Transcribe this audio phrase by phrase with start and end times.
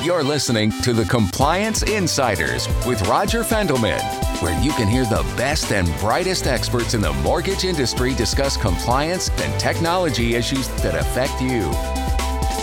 [0.00, 4.00] You're listening to the Compliance Insiders with Roger Fendelman,
[4.40, 9.28] where you can hear the best and brightest experts in the mortgage industry discuss compliance
[9.28, 11.68] and technology issues that affect you.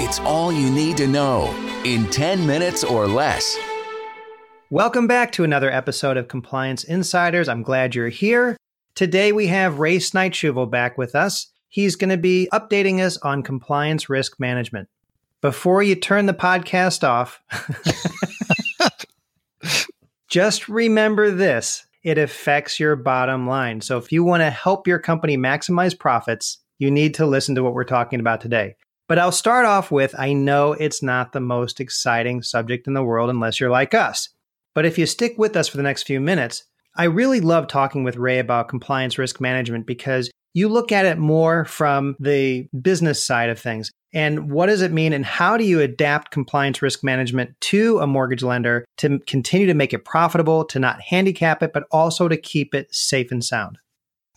[0.01, 1.53] It's all you need to know
[1.83, 3.57] in 10 minutes or less.
[4.69, 7.49] Welcome back to another episode of Compliance Insiders.
[7.49, 8.55] I'm glad you're here.
[8.95, 11.51] Today we have Ray Snysheuvel back with us.
[11.67, 14.87] He's going to be updating us on compliance risk management
[15.45, 17.39] before you turn the podcast off,
[20.27, 23.79] just remember this it affects your bottom line.
[23.81, 27.63] So, if you want to help your company maximize profits, you need to listen to
[27.63, 28.75] what we're talking about today.
[29.07, 33.03] But I'll start off with I know it's not the most exciting subject in the
[33.03, 34.29] world unless you're like us.
[34.73, 36.63] But if you stick with us for the next few minutes,
[36.95, 41.19] I really love talking with Ray about compliance risk management because you look at it
[41.19, 43.91] more from the business side of things.
[44.15, 45.11] And what does it mean?
[45.11, 49.73] And how do you adapt compliance risk management to a mortgage lender to continue to
[49.73, 53.77] make it profitable, to not handicap it, but also to keep it safe and sound?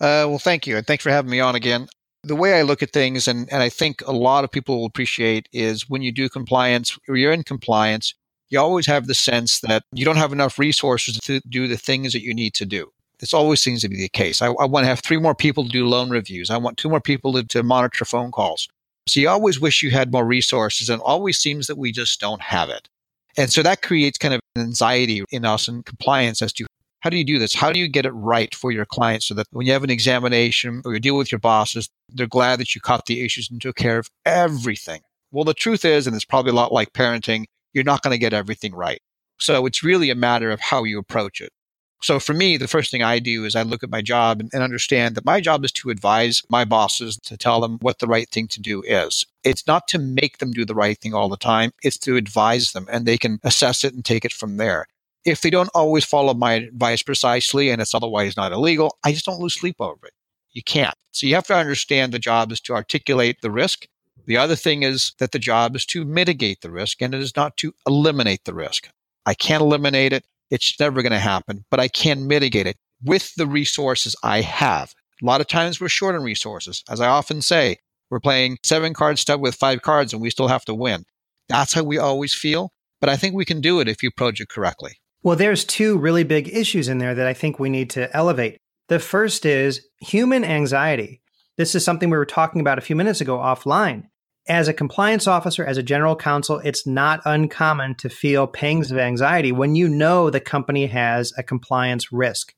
[0.01, 0.77] Uh, well, thank you.
[0.77, 1.87] And thanks for having me on again.
[2.25, 4.87] The way I look at things, and, and I think a lot of people will
[4.87, 8.15] appreciate, is when you do compliance or you're in compliance,
[8.49, 12.13] you always have the sense that you don't have enough resources to do the things
[12.15, 12.91] that you need to do.
[13.21, 14.43] This always seems to be the case.
[14.43, 16.51] I, I want to have three more people to do loan reviews.
[16.51, 18.69] I want two more people to, to monitor phone calls.
[19.09, 22.43] So you always wish you had more resources and always seems that we just don't
[22.43, 22.89] have it.
[23.37, 26.67] And so that creates kind of anxiety in us and compliance as to
[27.01, 27.55] how do you do this?
[27.55, 29.91] How do you get it right for your clients so that when you have an
[29.91, 33.61] examination or you deal with your bosses, they're glad that you caught the issues and
[33.61, 35.01] took care of everything?
[35.31, 38.19] Well, the truth is, and it's probably a lot like parenting, you're not going to
[38.19, 39.01] get everything right.
[39.39, 41.51] So it's really a matter of how you approach it.
[42.01, 44.51] So for me, the first thing I do is I look at my job and,
[44.53, 48.07] and, understand that my job is to advise my bosses to tell them what the
[48.07, 49.27] right thing to do is.
[49.43, 51.73] It's not to make them do the right thing all the time.
[51.83, 54.87] It's to advise them and they can assess it and take it from there.
[55.25, 59.27] If they don't always follow my advice precisely and it's otherwise not illegal, I just
[59.27, 60.15] don't lose sleep over it.
[60.53, 60.95] You can't.
[61.11, 63.87] So you have to understand the job is to articulate the risk.
[64.27, 67.35] The other thing is that the job is to mitigate the risk and it is
[67.35, 68.89] not to eliminate the risk.
[69.27, 70.25] I can't eliminate it.
[70.51, 74.93] It's never going to happen, but I can mitigate it with the resources I have.
[75.23, 76.83] A lot of times we're short on resources.
[76.89, 77.77] As I often say,
[78.11, 81.05] we're playing seven card stud with five cards and we still have to win.
[81.49, 82.73] That's how we always feel.
[83.01, 84.99] But I think we can do it if you approach it correctly.
[85.23, 88.59] Well, there's two really big issues in there that I think we need to elevate.
[88.89, 91.21] The first is human anxiety.
[91.57, 94.05] This is something we were talking about a few minutes ago offline
[94.49, 98.99] as a compliance officer, as a general counsel, it's not uncommon to feel pangs of
[98.99, 102.55] anxiety when you know the company has a compliance risk.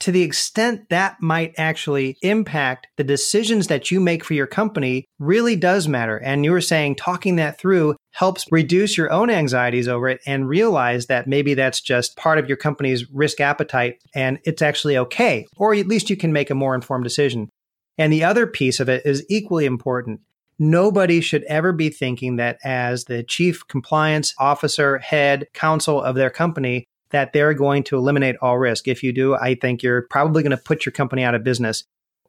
[0.00, 5.06] To the extent that might actually impact the decisions that you make for your company
[5.18, 6.16] really does matter.
[6.18, 10.48] And you were saying talking that through helps reduce your own anxieties over it and
[10.48, 15.46] realize that maybe that's just part of your company's risk appetite and it's actually okay.
[15.56, 17.48] Or at least you can make a more informed decision.
[17.96, 20.20] And the other piece of it is equally important
[20.58, 26.30] nobody should ever be thinking that as the chief compliance officer, head, counsel of their
[26.30, 28.88] company, that they're going to eliminate all risk.
[28.88, 31.84] If you do, I think you're probably going to put your company out of business.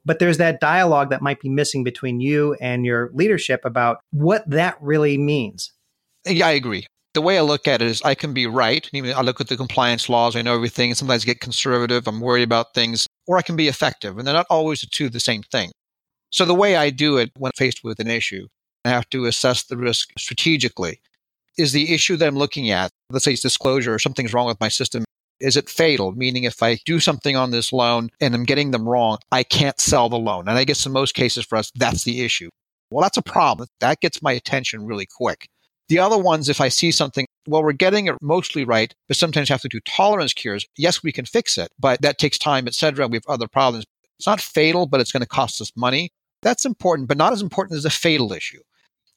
[0.06, 4.48] But there's that dialogue that might be missing between you and your leadership about what
[4.48, 5.72] that really means.
[6.28, 6.86] Yeah, I agree.
[7.16, 8.88] The way I look at it is I can be right.
[8.94, 12.20] I look at the compliance laws, I know everything, and sometimes I get conservative, I'm
[12.20, 14.18] worried about things, or I can be effective.
[14.18, 15.72] And they're not always the two the same thing.
[16.36, 18.50] So the way I do it when faced with an issue,
[18.84, 21.00] I have to assess the risk strategically.
[21.58, 24.60] Is the issue that I'm looking at, let's say it's disclosure or something's wrong with
[24.60, 25.06] my system,
[25.40, 26.12] is it fatal?
[26.12, 29.80] Meaning if I do something on this loan and I'm getting them wrong, I can't
[29.80, 30.50] sell the loan.
[30.50, 32.50] And I guess in most cases for us, that's the issue.
[32.92, 33.70] Well, that's a problem.
[33.80, 35.48] That gets my attention really quick.
[35.88, 39.48] The other ones, if I see something, well, we're getting it mostly right, but sometimes
[39.48, 40.66] have to do tolerance cures.
[40.78, 43.08] Yes, we can fix it, but that takes time, etc.
[43.08, 43.86] We have other problems.
[44.20, 46.12] It's not fatal, but it's going to cost us money.
[46.42, 48.62] That's important, but not as important as a fatal issue.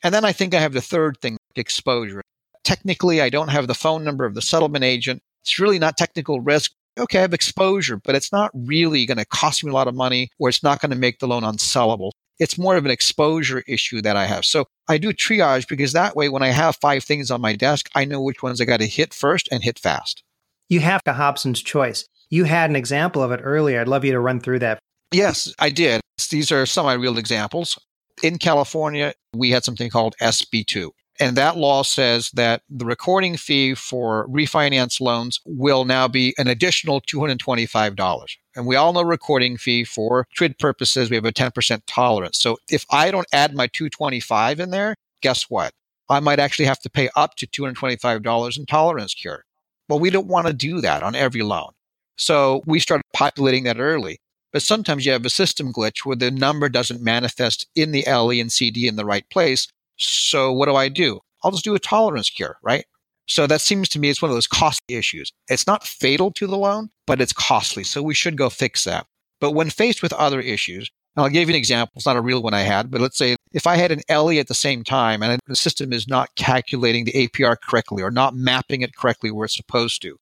[0.03, 2.23] And then I think I have the third thing exposure.
[2.65, 5.23] Technically, I don't have the phone number of the settlement agent.
[5.43, 6.73] It's really not technical risk.
[6.99, 9.95] Okay, I have exposure, but it's not really going to cost me a lot of
[9.95, 12.11] money or it's not going to make the loan unsellable.
[12.39, 14.45] It's more of an exposure issue that I have.
[14.45, 17.89] So I do triage because that way, when I have five things on my desk,
[17.95, 20.23] I know which ones I got to hit first and hit fast.
[20.69, 22.07] You have a Hobson's choice.
[22.31, 23.81] You had an example of it earlier.
[23.81, 24.79] I'd love you to run through that.
[25.13, 26.01] Yes, I did.
[26.29, 27.79] These are semi real examples.
[28.23, 30.91] In California, we had something called SB2.
[31.21, 36.47] And that law says that the recording fee for refinance loans will now be an
[36.47, 38.37] additional $225.
[38.55, 42.39] And we all know recording fee for TRID purposes, we have a 10% tolerance.
[42.39, 45.73] So if I don't add my 225 in there, guess what?
[46.09, 49.45] I might actually have to pay up to $225 in tolerance cure.
[49.89, 51.73] Well, we don't want to do that on every loan.
[52.17, 54.21] So we started populating that early.
[54.53, 58.41] But sometimes you have a system glitch where the number doesn't manifest in the LE
[58.41, 59.69] and CD in the right place.
[59.97, 61.21] So what do I do?
[61.43, 62.85] I'll just do a tolerance cure, right?
[63.27, 65.33] So that seems to me it's one of those costly issues.
[65.49, 67.85] It's not fatal to the loan, but it's costly.
[67.85, 69.07] So we should go fix that.
[69.41, 71.95] But when faced with other issues, and I'll give you an example.
[71.97, 74.39] It's not a real one I had, but let's say if I had an LE
[74.39, 78.37] at the same time and the system is not calculating the APR correctly or not
[78.37, 80.17] mapping it correctly where it's supposed to,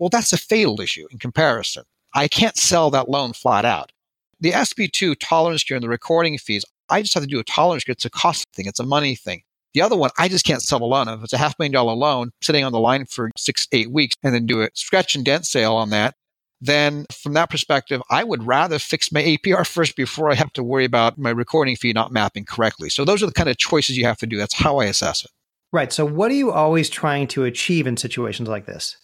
[0.00, 1.84] well, that's a fatal issue in comparison.
[2.14, 3.92] I can't sell that loan flat out.
[4.40, 7.84] The SB2 tolerance cure and the recording fees, I just have to do a tolerance
[7.84, 7.92] cure.
[7.92, 8.66] It's a cost thing.
[8.66, 9.42] It's a money thing.
[9.74, 11.08] The other one, I just can't sell a loan.
[11.08, 14.16] If it's a half million dollar loan sitting on the line for six, eight weeks
[14.22, 16.14] and then do a scratch and dent sale on that,
[16.60, 20.62] then from that perspective, I would rather fix my APR first before I have to
[20.62, 22.90] worry about my recording fee not mapping correctly.
[22.90, 24.36] So those are the kind of choices you have to do.
[24.36, 25.30] That's how I assess it.
[25.72, 25.92] Right.
[25.92, 28.96] So what are you always trying to achieve in situations like this?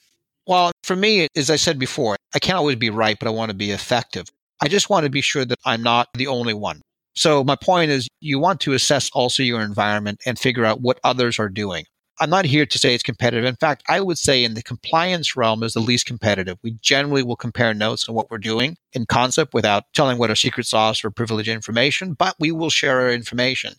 [0.46, 3.50] Well, for me, as I said before, I can't always be right, but I want
[3.50, 4.26] to be effective.
[4.60, 6.82] I just want to be sure that I'm not the only one.
[7.14, 11.00] So my point is you want to assess also your environment and figure out what
[11.02, 11.84] others are doing.
[12.20, 13.44] I'm not here to say it's competitive.
[13.44, 16.58] In fact, I would say in the compliance realm is the least competitive.
[16.62, 20.36] We generally will compare notes on what we're doing in concept without telling what our
[20.36, 23.74] secret sauce or privileged information, but we will share our information.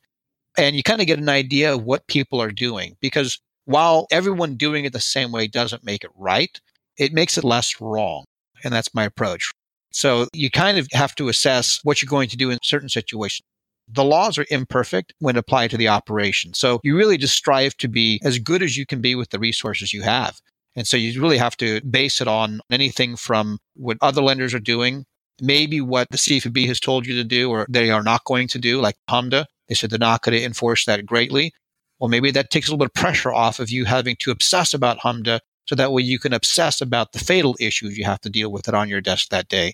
[0.58, 4.56] And you kind of get an idea of what people are doing because while everyone
[4.56, 6.60] doing it the same way doesn't make it right,
[6.98, 8.26] it makes it less wrong.
[8.64, 9.52] And that's my approach.
[9.92, 13.46] So you kind of have to assess what you're going to do in certain situations
[13.88, 16.54] the laws are imperfect when applied to the operation.
[16.54, 19.40] So you really just strive to be as good as you can be with the
[19.40, 20.40] resources you have.
[20.76, 24.60] And so you really have to base it on anything from what other lenders are
[24.60, 25.06] doing,
[25.42, 28.60] maybe what the CFPB has told you to do or they are not going to
[28.60, 29.46] do, like HMDA.
[29.68, 31.54] They said they're not going to enforce that greatly.
[32.00, 34.74] Well, maybe that takes a little bit of pressure off of you having to obsess
[34.74, 38.30] about HMDA so that way you can obsess about the fatal issues you have to
[38.30, 39.74] deal with it on your desk that day.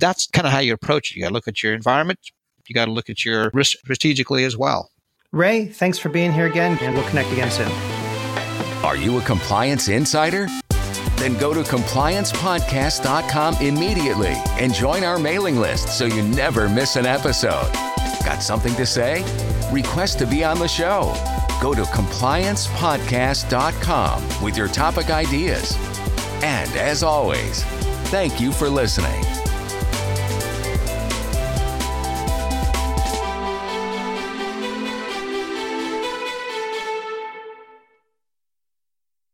[0.00, 1.16] That's kind of how you approach it.
[1.16, 2.18] You got to look at your environment,
[2.68, 4.90] you got to look at your risk strategically as well.
[5.32, 7.70] Ray, thanks for being here again, and we'll connect again soon.
[8.84, 10.46] Are you a compliance insider?
[11.16, 17.06] Then go to compliancepodcast.com immediately and join our mailing list so you never miss an
[17.06, 17.72] episode.
[18.24, 19.24] Got something to say?
[19.72, 21.12] Request to be on the show.
[21.60, 25.76] Go to compliancepodcast.com with your topic ideas.
[26.42, 27.64] And as always,
[28.10, 29.37] thank you for listening.